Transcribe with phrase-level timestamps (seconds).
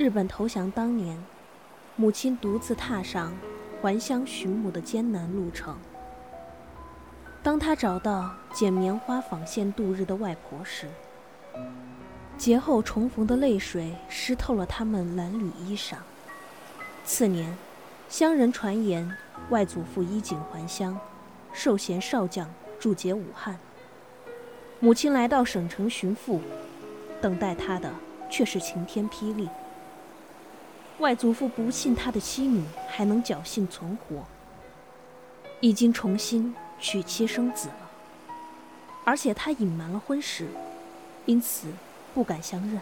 [0.00, 1.22] 日本投降当年，
[1.94, 3.36] 母亲独自踏上
[3.82, 5.76] 还乡寻母的艰难路程。
[7.42, 10.88] 当她找到捡棉花纺线度日的外婆时，
[12.38, 15.96] 劫后重逢的泪水湿透了他们褴褛衣裳。
[17.04, 17.54] 次年，
[18.08, 19.14] 乡人传言
[19.50, 20.98] 外祖父衣锦还乡，
[21.52, 22.48] 授衔少将，
[22.78, 23.58] 驻节武汉。
[24.78, 26.40] 母亲来到省城寻父，
[27.20, 27.92] 等待他的
[28.30, 29.46] 却是晴天霹雳。
[31.00, 34.22] 外祖父不信他的妻女还能侥幸存活，
[35.60, 37.90] 已经重新娶妻生子了，
[39.04, 40.46] 而且他隐瞒了婚事，
[41.24, 41.68] 因此
[42.12, 42.78] 不敢相认。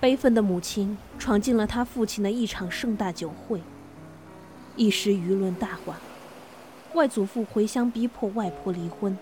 [0.00, 3.62] 悲愤的母亲闯进了他父亲的一场盛大酒会，
[4.74, 6.00] 一时舆论大哗，
[6.94, 9.16] 外祖父回乡逼迫外婆离婚，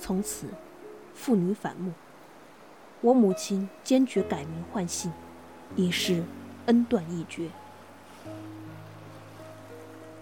[0.00, 0.48] 从此
[1.14, 1.92] 父女反目。
[3.02, 5.12] 我母亲坚决改名换姓。
[5.76, 6.22] 已是
[6.66, 7.48] 恩断义绝。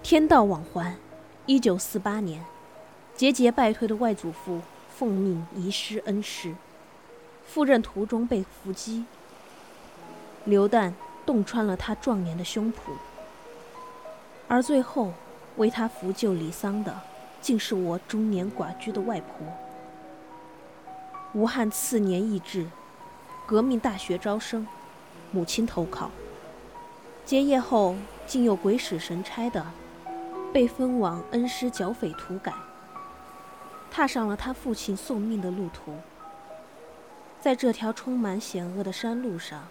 [0.02, 0.96] 天道往还，
[1.46, 2.44] 一九四八年，
[3.14, 4.60] 节节败退的外祖父
[4.96, 6.54] 奉命遗失恩师，
[7.46, 9.04] 赴任途中被伏击，
[10.44, 10.94] 流弹
[11.26, 12.92] 洞穿了他壮年的胸脯，
[14.48, 15.12] 而最后
[15.56, 17.00] 为他扶柩离丧的，
[17.40, 19.46] 竟是我中年寡居的外婆。
[21.34, 22.66] 武汉次年易帜，
[23.46, 24.66] 革命大学招生。
[25.32, 26.10] 母亲投考，
[27.24, 27.94] 结业后
[28.26, 29.64] 竟又鬼使神差的
[30.52, 32.52] 被分往恩师剿匪土改，
[33.90, 35.94] 踏上了他父亲送命的路途。
[37.40, 39.68] 在这条充满险恶的山路上，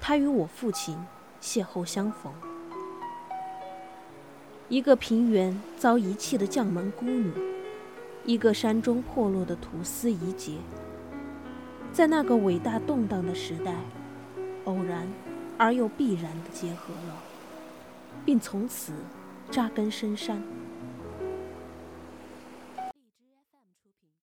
[0.00, 0.96] 他与我父亲
[1.40, 2.32] 邂逅相逢。
[4.68, 7.32] 一个平原遭遗弃的将门孤女，
[8.24, 10.54] 一个山中破落的土司遗杰，
[11.92, 13.74] 在那个伟大动荡的时代。
[14.70, 15.04] 偶然
[15.58, 17.22] 而又必然的结合了，
[18.24, 18.92] 并从此
[19.50, 20.40] 扎根深山。